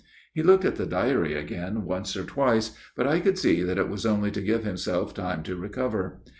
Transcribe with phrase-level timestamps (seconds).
[0.33, 3.87] He looked at the diary again once or twice, but I could see that it
[3.87, 6.23] was only to give himself time to recover.